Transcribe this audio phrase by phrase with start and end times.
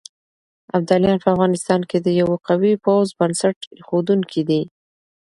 [0.77, 4.61] ابداليان په افغانستان کې د يوه قوي پوځ بنسټ اېښودونکي دي.